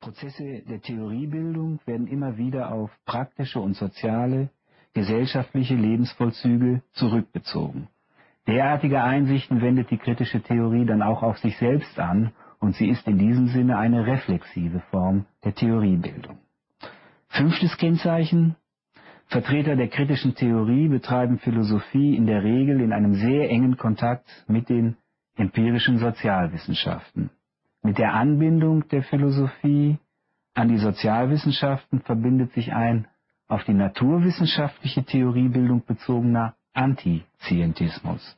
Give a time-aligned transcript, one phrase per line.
[0.00, 4.48] Prozesse der Theoriebildung werden immer wieder auf praktische und soziale,
[4.94, 7.88] gesellschaftliche Lebensvollzüge zurückbezogen.
[8.46, 13.06] Derartige Einsichten wendet die kritische Theorie dann auch auf sich selbst an und sie ist
[13.06, 16.38] in diesem Sinne eine reflexive Form der Theoriebildung.
[17.28, 18.56] Fünftes Kennzeichen.
[19.26, 24.70] Vertreter der kritischen Theorie betreiben Philosophie in der Regel in einem sehr engen Kontakt mit
[24.70, 24.96] den
[25.36, 27.30] empirischen Sozialwissenschaften.
[27.82, 29.98] Mit der Anbindung der Philosophie
[30.54, 33.06] an die Sozialwissenschaften verbindet sich ein
[33.48, 38.36] auf die naturwissenschaftliche Theoriebildung bezogener Antizientismus.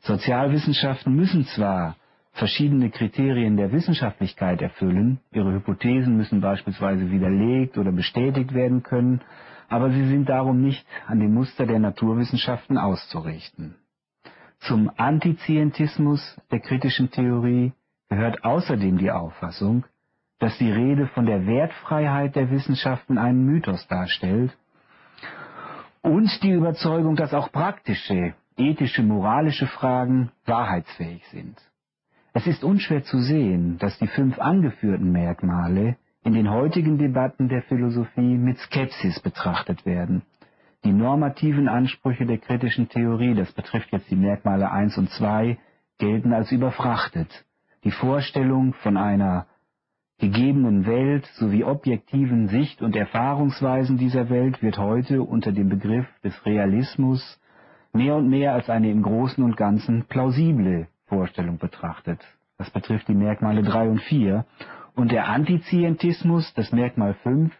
[0.00, 1.96] Sozialwissenschaften müssen zwar
[2.32, 9.20] verschiedene Kriterien der Wissenschaftlichkeit erfüllen, ihre Hypothesen müssen beispielsweise widerlegt oder bestätigt werden können,
[9.68, 13.76] aber sie sind darum nicht an dem Muster der Naturwissenschaften auszurichten.
[14.58, 17.72] Zum Antizientismus der kritischen Theorie
[18.12, 19.84] gehört außerdem die Auffassung,
[20.38, 24.54] dass die Rede von der Wertfreiheit der Wissenschaften einen Mythos darstellt
[26.02, 31.56] und die Überzeugung, dass auch praktische, ethische, moralische Fragen wahrheitsfähig sind.
[32.34, 37.62] Es ist unschwer zu sehen, dass die fünf angeführten Merkmale in den heutigen Debatten der
[37.62, 40.20] Philosophie mit Skepsis betrachtet werden.
[40.84, 45.56] Die normativen Ansprüche der kritischen Theorie, das betrifft jetzt die Merkmale 1 und 2,
[45.98, 47.46] gelten als überfrachtet.
[47.84, 49.46] Die Vorstellung von einer
[50.18, 56.46] gegebenen Welt sowie objektiven Sicht- und Erfahrungsweisen dieser Welt wird heute unter dem Begriff des
[56.46, 57.40] Realismus
[57.92, 62.20] mehr und mehr als eine im Großen und Ganzen plausible Vorstellung betrachtet.
[62.56, 64.46] Das betrifft die Merkmale 3 und 4.
[64.94, 67.52] Und der Antizientismus, das Merkmal 5,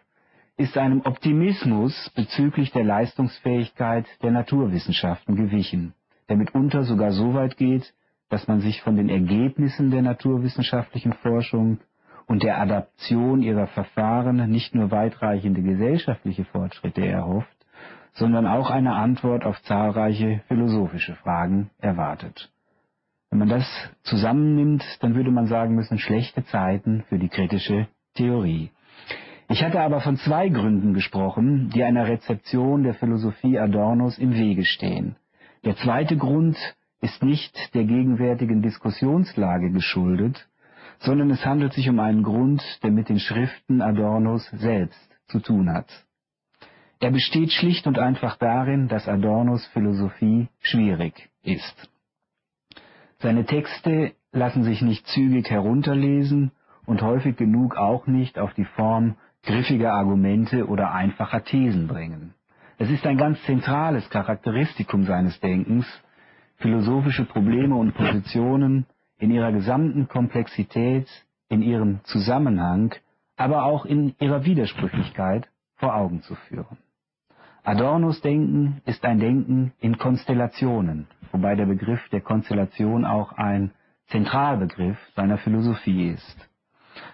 [0.55, 5.93] ist einem Optimismus bezüglich der Leistungsfähigkeit der Naturwissenschaften gewichen,
[6.29, 7.93] der mitunter sogar so weit geht,
[8.33, 11.77] dass man sich von den Ergebnissen der naturwissenschaftlichen Forschung
[12.25, 17.55] und der Adaption ihrer Verfahren nicht nur weitreichende gesellschaftliche Fortschritte erhofft,
[18.13, 22.49] sondern auch eine Antwort auf zahlreiche philosophische Fragen erwartet.
[23.29, 23.67] Wenn man das
[24.01, 28.71] zusammennimmt, dann würde man sagen müssen, schlechte Zeiten für die kritische Theorie.
[29.47, 34.65] Ich hatte aber von zwei Gründen gesprochen, die einer Rezeption der Philosophie Adornos im Wege
[34.65, 35.17] stehen.
[35.65, 36.57] Der zweite Grund
[37.03, 40.47] ist nicht der gegenwärtigen Diskussionslage geschuldet,
[40.99, 45.69] sondern es handelt sich um einen Grund, der mit den Schriften Adornos selbst zu tun
[45.69, 45.87] hat.
[47.01, 51.89] Er besteht schlicht und einfach darin, dass Adornos Philosophie schwierig ist.
[53.19, 56.51] Seine Texte lassen sich nicht zügig herunterlesen
[56.85, 62.33] und häufig genug auch nicht auf die Form griffiger Argumente oder einfacher Thesen bringen.
[62.77, 65.85] Es ist ein ganz zentrales Charakteristikum seines Denkens,
[66.63, 68.85] philosophische Probleme und Positionen
[69.19, 71.07] in ihrer gesamten Komplexität,
[71.49, 72.95] in ihrem Zusammenhang,
[73.35, 76.77] aber auch in ihrer Widersprüchlichkeit vor Augen zu führen.
[77.65, 83.71] Adornos Denken ist ein Denken in Konstellationen, wobei der Begriff der Konstellation auch ein
[84.07, 86.49] Zentralbegriff seiner Philosophie ist.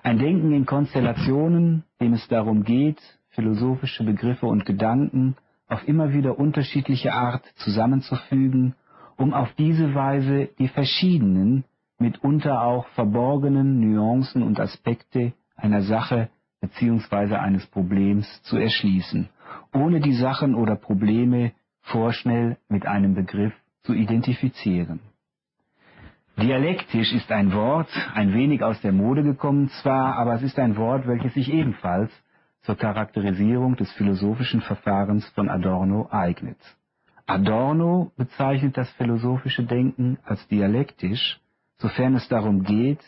[0.03, 6.37] Ein Denken in Konstellationen, dem es darum geht, philosophische Begriffe und Gedanken auf immer wieder
[6.37, 8.75] unterschiedliche Art zusammenzufügen
[9.19, 11.65] um auf diese Weise die verschiedenen,
[11.99, 16.29] mitunter auch verborgenen Nuancen und Aspekte einer Sache
[16.61, 17.35] bzw.
[17.35, 19.27] eines Problems zu erschließen,
[19.73, 23.53] ohne die Sachen oder Probleme vorschnell mit einem Begriff
[23.83, 25.01] zu identifizieren.
[26.37, 30.77] Dialektisch ist ein Wort, ein wenig aus der Mode gekommen zwar, aber es ist ein
[30.77, 32.09] Wort, welches sich ebenfalls
[32.61, 36.57] zur Charakterisierung des philosophischen Verfahrens von Adorno eignet.
[37.29, 41.39] Adorno bezeichnet das philosophische Denken als dialektisch,
[41.77, 43.01] sofern es darum geht,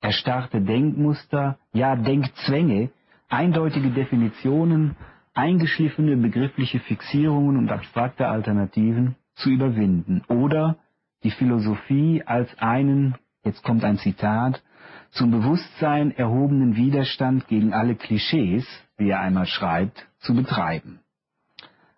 [0.00, 2.90] erstarrte Denkmuster, ja Denkzwänge,
[3.28, 4.96] eindeutige Definitionen,
[5.32, 10.78] eingeschliffene begriffliche Fixierungen und abstrakte Alternativen zu überwinden oder
[11.22, 14.60] die Philosophie als einen, jetzt kommt ein Zitat,
[15.10, 18.66] zum Bewusstsein erhobenen Widerstand gegen alle Klischees,
[18.96, 20.98] wie er einmal schreibt, zu betreiben.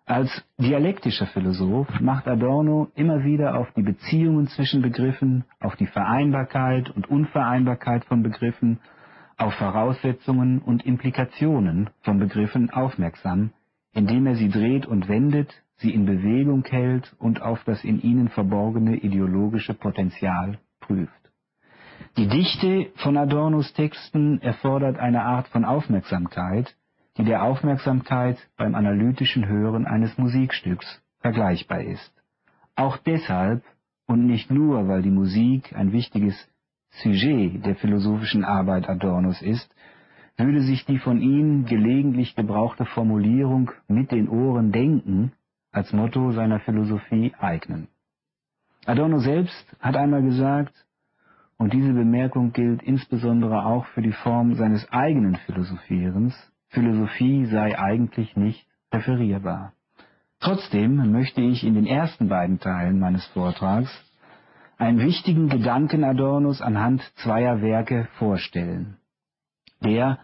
[0.05, 6.89] Als dialektischer Philosoph macht Adorno immer wieder auf die Beziehungen zwischen Begriffen, auf die Vereinbarkeit
[6.89, 8.79] und Unvereinbarkeit von Begriffen,
[9.37, 13.51] auf Voraussetzungen und Implikationen von Begriffen aufmerksam,
[13.93, 18.29] indem er sie dreht und wendet, sie in Bewegung hält und auf das in ihnen
[18.29, 21.11] verborgene ideologische Potenzial prüft.
[22.17, 26.75] Die Dichte von Adornos Texten erfordert eine Art von Aufmerksamkeit,
[27.17, 32.13] die der Aufmerksamkeit beim analytischen Hören eines Musikstücks vergleichbar ist.
[32.75, 33.63] Auch deshalb
[34.07, 36.35] und nicht nur, weil die Musik ein wichtiges
[36.89, 39.73] Sujet der philosophischen Arbeit Adornos ist,
[40.37, 45.33] würde sich die von ihm gelegentlich gebrauchte Formulierung mit den Ohren denken
[45.71, 47.87] als Motto seiner Philosophie eignen.
[48.85, 50.73] Adorno selbst hat einmal gesagt,
[51.57, 58.35] und diese Bemerkung gilt insbesondere auch für die Form seines eigenen Philosophierens, Philosophie sei eigentlich
[58.35, 59.73] nicht referierbar.
[60.39, 63.91] Trotzdem möchte ich in den ersten beiden Teilen meines Vortrags
[64.77, 68.97] einen wichtigen Gedanken Adornos anhand zweier Werke vorstellen.
[69.83, 70.19] Der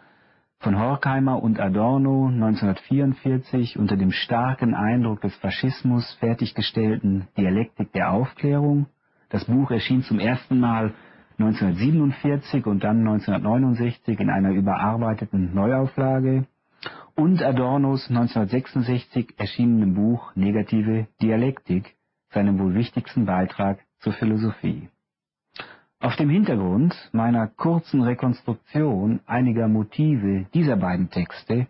[0.60, 8.88] von Horkheimer und Adorno 1944 unter dem starken Eindruck des Faschismus fertiggestellten Dialektik der Aufklärung.
[9.30, 10.94] Das Buch erschien zum ersten Mal
[11.40, 16.48] 1947 und dann 1969 in einer überarbeiteten Neuauflage
[17.16, 21.96] und Adornos 1966 erschienenen Buch Negative Dialektik,
[22.30, 24.90] seinem wohl wichtigsten Beitrag zur Philosophie.
[26.00, 31.68] Auf dem Hintergrund meiner kurzen Rekonstruktion einiger Motive dieser beiden Texte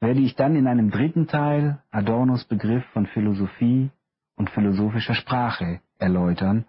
[0.00, 3.90] werde ich dann in einem dritten Teil Adornos Begriff von Philosophie
[4.36, 6.66] und philosophischer Sprache erläutern,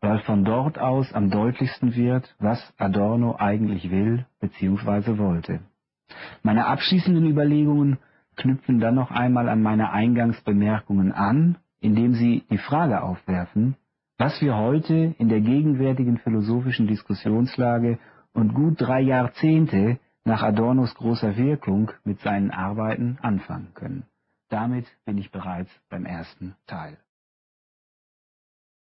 [0.00, 5.18] weil von dort aus am deutlichsten wird, was Adorno eigentlich will bzw.
[5.18, 5.60] wollte.
[6.42, 7.98] Meine abschließenden Überlegungen
[8.36, 13.76] knüpfen dann noch einmal an meine Eingangsbemerkungen an, indem sie die Frage aufwerfen,
[14.18, 17.98] was wir heute in der gegenwärtigen philosophischen Diskussionslage
[18.32, 24.04] und gut drei Jahrzehnte nach Adornos großer Wirkung mit seinen Arbeiten anfangen können.
[24.48, 26.98] Damit bin ich bereits beim ersten Teil.